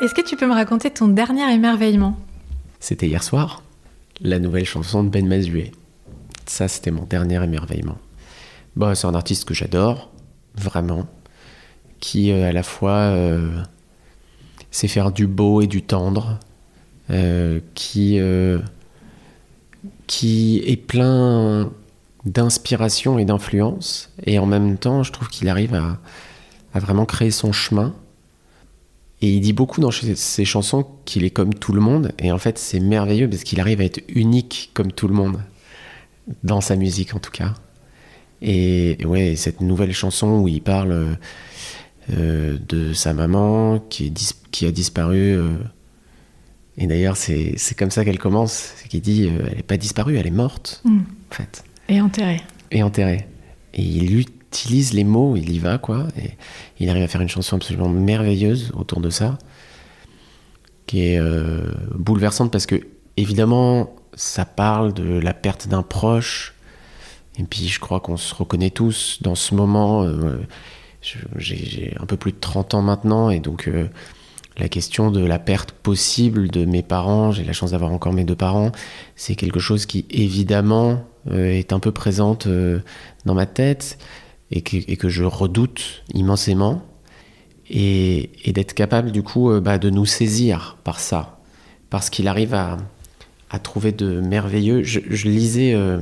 Est-ce 0.00 0.14
que 0.14 0.20
tu 0.20 0.36
peux 0.36 0.46
me 0.46 0.54
raconter 0.54 0.92
ton 0.92 1.08
dernier 1.08 1.52
émerveillement? 1.52 2.16
C'était 2.78 3.08
hier 3.08 3.24
soir, 3.24 3.64
la 4.20 4.38
nouvelle 4.38 4.64
chanson 4.64 5.02
de 5.02 5.08
Ben 5.08 5.26
Mazué. 5.26 5.72
Ça, 6.46 6.68
c'était 6.68 6.92
mon 6.92 7.02
dernier 7.02 7.42
émerveillement. 7.42 7.98
Bon, 8.76 8.94
c'est 8.94 9.08
un 9.08 9.14
artiste 9.16 9.44
que 9.44 9.54
j'adore, 9.54 10.12
vraiment, 10.54 11.08
qui 11.98 12.30
euh, 12.30 12.48
à 12.48 12.52
la 12.52 12.62
fois 12.62 12.92
euh, 12.92 13.60
sait 14.70 14.86
faire 14.86 15.10
du 15.10 15.26
beau 15.26 15.62
et 15.62 15.66
du 15.66 15.82
tendre, 15.82 16.38
euh, 17.10 17.58
qui, 17.74 18.20
qui 20.06 20.62
est 20.64 20.76
plein 20.76 21.72
d'inspiration 22.24 23.18
et 23.18 23.24
d'influence, 23.24 24.12
et 24.24 24.38
en 24.38 24.46
même 24.46 24.78
temps, 24.78 25.02
je 25.02 25.10
trouve 25.10 25.26
qu'il 25.26 25.48
arrive 25.48 25.74
à 25.74 26.78
vraiment 26.78 27.04
créer 27.04 27.32
son 27.32 27.50
chemin. 27.50 27.96
Et 29.20 29.30
il 29.34 29.40
dit 29.40 29.52
beaucoup 29.52 29.80
dans 29.80 29.90
ses 29.90 30.44
chansons 30.44 30.86
qu'il 31.04 31.24
est 31.24 31.30
comme 31.30 31.52
tout 31.54 31.72
le 31.72 31.80
monde. 31.80 32.12
Et 32.20 32.30
en 32.30 32.38
fait, 32.38 32.56
c'est 32.58 32.78
merveilleux 32.80 33.28
parce 33.28 33.42
qu'il 33.42 33.58
arrive 33.60 33.80
à 33.80 33.84
être 33.84 34.00
unique 34.08 34.70
comme 34.74 34.92
tout 34.92 35.08
le 35.08 35.14
monde. 35.14 35.40
Dans 36.44 36.60
sa 36.60 36.76
musique, 36.76 37.14
en 37.14 37.18
tout 37.18 37.30
cas. 37.32 37.54
Et 38.42 38.98
ouais, 39.04 39.34
cette 39.34 39.60
nouvelle 39.60 39.92
chanson 39.92 40.38
où 40.40 40.46
il 40.46 40.60
parle 40.62 41.16
euh, 42.12 42.58
de 42.68 42.92
sa 42.92 43.12
maman 43.12 43.80
qui, 43.90 44.06
est 44.06 44.10
dis- 44.10 44.34
qui 44.52 44.66
a 44.66 44.70
disparu. 44.70 45.18
euh, 45.36 45.56
et 46.76 46.86
d'ailleurs, 46.86 47.16
c'est 47.16 47.56
comme 47.76 47.90
ça 47.90 48.04
qu'elle 48.04 48.18
commence. 48.20 48.72
C'est 48.76 48.86
qu'il 48.88 49.00
dit 49.00 49.26
euh, 49.26 49.46
elle 49.50 49.56
n'est 49.56 49.62
pas 49.64 49.76
disparue, 49.76 50.16
elle 50.16 50.26
est 50.28 50.30
morte, 50.30 50.80
Mm. 50.84 50.98
en 50.98 51.34
fait 51.34 51.64
Et 51.88 52.00
enterré. 52.00 52.40
et 52.70 52.82
enterré. 52.84 53.26
Et 53.74 53.82
il 53.82 54.26
utilise 54.58 54.92
les 54.92 55.04
mots, 55.04 55.36
il 55.36 55.50
y 55.50 55.58
va, 55.58 55.78
quoi. 55.78 56.06
Et 56.20 56.30
il 56.80 56.88
arrive 56.90 57.04
à 57.04 57.08
faire 57.08 57.20
une 57.20 57.28
chanson 57.28 57.56
absolument 57.56 57.88
merveilleuse 57.88 58.72
autour 58.74 59.00
de 59.00 59.10
ça, 59.10 59.38
qui 60.86 61.06
est 61.06 61.18
euh, 61.18 61.72
bouleversante 61.94 62.50
parce 62.50 62.66
que, 62.66 62.76
évidemment, 63.16 63.94
ça 64.14 64.44
parle 64.44 64.92
de 64.92 65.18
la 65.18 65.34
perte 65.34 65.68
d'un 65.68 65.82
proche. 65.82 66.54
Et 67.38 67.44
puis, 67.44 67.68
je 67.68 67.78
crois 67.78 68.00
qu'on 68.00 68.16
se 68.16 68.34
reconnaît 68.34 68.70
tous 68.70 69.18
dans 69.22 69.36
ce 69.36 69.54
moment. 69.54 70.02
euh, 70.02 70.38
J'ai 71.36 71.96
un 72.00 72.06
peu 72.06 72.16
plus 72.16 72.32
de 72.32 72.38
30 72.40 72.74
ans 72.74 72.82
maintenant, 72.82 73.30
et 73.30 73.40
donc. 73.40 73.68
euh, 73.68 73.88
la 74.60 74.68
question 74.68 75.12
de 75.12 75.24
la 75.24 75.38
perte 75.38 75.70
possible 75.70 76.48
de 76.48 76.64
mes 76.64 76.82
parents, 76.82 77.30
j'ai 77.30 77.44
la 77.44 77.52
chance 77.52 77.70
d'avoir 77.70 77.92
encore 77.92 78.12
mes 78.12 78.24
deux 78.24 78.34
parents, 78.34 78.72
c'est 79.14 79.36
quelque 79.36 79.60
chose 79.60 79.86
qui 79.86 80.04
évidemment 80.10 81.04
est 81.30 81.72
un 81.72 81.78
peu 81.78 81.92
présente 81.92 82.48
dans 83.24 83.34
ma 83.34 83.46
tête 83.46 83.98
et 84.50 84.62
que, 84.62 84.76
et 84.76 84.96
que 84.96 85.08
je 85.08 85.24
redoute 85.24 86.02
immensément. 86.14 86.82
Et, 87.70 88.30
et 88.44 88.54
d'être 88.54 88.72
capable 88.72 89.12
du 89.12 89.22
coup 89.22 89.50
euh, 89.50 89.60
bah, 89.60 89.76
de 89.76 89.90
nous 89.90 90.06
saisir 90.06 90.78
par 90.84 91.00
ça, 91.00 91.38
parce 91.90 92.08
qu'il 92.08 92.26
arrive 92.26 92.54
à, 92.54 92.78
à 93.50 93.58
trouver 93.58 93.92
de 93.92 94.22
merveilleux. 94.22 94.82
Je, 94.84 95.00
je 95.06 95.28
lisais, 95.28 95.74
euh, 95.74 96.00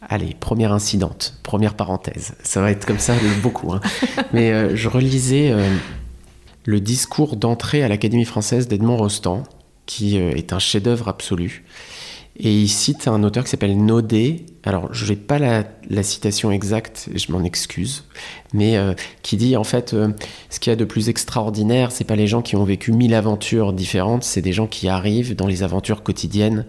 allez, 0.00 0.34
première 0.40 0.72
incidente, 0.72 1.38
première 1.42 1.74
parenthèse, 1.74 2.34
ça 2.42 2.62
va 2.62 2.70
être 2.70 2.86
comme 2.86 2.98
ça 2.98 3.14
beaucoup, 3.42 3.74
hein. 3.74 3.82
mais 4.32 4.52
euh, 4.52 4.74
je 4.74 4.88
relisais 4.88 5.54
le 6.64 6.80
discours 6.80 7.36
d'entrée 7.36 7.82
à 7.82 7.88
l'Académie 7.88 8.24
française 8.24 8.66
d'Edmond 8.66 8.96
Rostand, 8.96 9.42
qui 9.84 10.16
est 10.16 10.54
un 10.54 10.58
chef-d'œuvre 10.58 11.08
absolu. 11.08 11.66
Et 12.38 12.54
il 12.54 12.68
cite 12.68 13.08
un 13.08 13.22
auteur 13.22 13.44
qui 13.44 13.50
s'appelle 13.50 13.76
Naudet. 13.76 14.44
Alors, 14.62 14.92
je 14.92 15.10
n'ai 15.10 15.16
pas 15.16 15.38
la, 15.38 15.64
la 15.88 16.02
citation 16.02 16.50
exacte, 16.50 17.08
je 17.14 17.32
m'en 17.32 17.42
excuse, 17.44 18.04
mais 18.52 18.76
euh, 18.76 18.94
qui 19.22 19.36
dit 19.36 19.56
en 19.56 19.64
fait, 19.64 19.94
euh, 19.94 20.12
ce 20.50 20.60
qu'il 20.60 20.70
y 20.70 20.74
a 20.74 20.76
de 20.76 20.84
plus 20.84 21.08
extraordinaire, 21.08 21.92
c'est 21.92 22.04
pas 22.04 22.16
les 22.16 22.26
gens 22.26 22.42
qui 22.42 22.56
ont 22.56 22.64
vécu 22.64 22.92
mille 22.92 23.14
aventures 23.14 23.72
différentes, 23.72 24.24
c'est 24.24 24.42
des 24.42 24.52
gens 24.52 24.66
qui 24.66 24.88
arrivent 24.88 25.34
dans 25.34 25.46
les 25.46 25.62
aventures 25.62 26.02
quotidiennes 26.02 26.66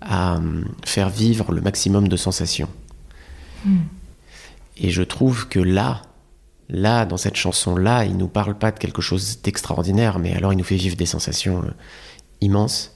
à 0.00 0.36
euh, 0.36 0.64
faire 0.84 1.10
vivre 1.10 1.52
le 1.52 1.60
maximum 1.60 2.08
de 2.08 2.16
sensations. 2.16 2.68
Et 4.78 4.90
je 4.90 5.02
trouve 5.02 5.48
que 5.48 5.58
là, 5.58 6.02
là, 6.68 7.04
dans 7.04 7.16
cette 7.16 7.36
chanson-là, 7.36 8.04
il 8.04 8.16
nous 8.16 8.28
parle 8.28 8.56
pas 8.56 8.70
de 8.70 8.78
quelque 8.78 9.02
chose 9.02 9.42
d'extraordinaire, 9.42 10.18
mais 10.18 10.34
alors 10.34 10.52
il 10.52 10.56
nous 10.56 10.64
fait 10.64 10.76
vivre 10.76 10.96
des 10.96 11.06
sensations 11.06 11.62
immenses. 12.40 12.94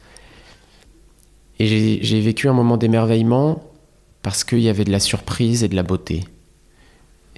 Et 1.62 2.00
j'ai- 2.03 2.21
vécu 2.21 2.49
un 2.49 2.53
moment 2.53 2.77
d'émerveillement 2.77 3.62
parce 4.23 4.43
qu'il 4.43 4.59
y 4.61 4.69
avait 4.69 4.84
de 4.84 4.91
la 4.91 4.99
surprise 4.99 5.62
et 5.62 5.69
de 5.69 5.77
la 5.77 5.84
beauté. 5.84 6.25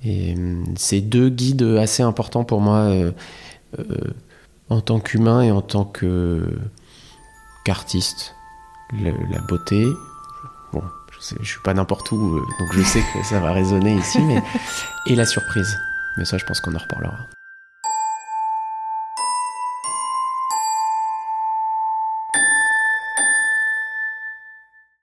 Et 0.03 0.35
hum, 0.35 0.65
c'est 0.77 1.03
deux 1.03 1.29
guides 1.29 1.63
assez 1.79 2.03
importants 2.03 2.45
pour 2.45 2.63
moi 2.63 2.79
euh, 2.79 3.13
euh, 3.79 3.85
en 4.71 4.81
tant 4.81 4.99
qu'humain 5.01 5.43
et 5.43 5.51
en 5.51 5.61
tant 5.61 5.85
qu'artiste. 7.65 8.35
La 8.99 9.41
beauté, 9.49 9.85
bon, 10.73 10.83
je, 11.13 11.35
je 11.43 11.49
suis 11.51 11.61
pas 11.63 11.75
n'importe 11.75 12.11
où, 12.13 12.37
euh, 12.37 12.43
donc 12.61 12.73
je 12.73 12.83
sais 12.83 13.03
que 13.13 13.23
ça 13.27 13.41
va 13.41 13.53
résonner 13.53 13.95
ici, 13.97 14.21
mais 14.21 14.43
et 15.07 15.17
la 15.17 15.27
surprise. 15.27 15.79
Mais 16.17 16.25
ça, 16.25 16.39
je 16.39 16.45
pense 16.47 16.61
qu'on 16.61 16.75
en 16.75 16.79
reparlera. 16.79 17.19